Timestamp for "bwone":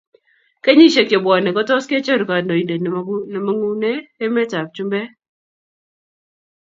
1.23-1.49